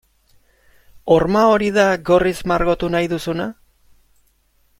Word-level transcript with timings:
Horma 1.15 1.43
hori 1.49 1.69
da 1.77 1.85
gorriz 2.09 2.35
margotu 2.53 2.91
nahi 2.97 3.13
duzuna? 3.13 3.47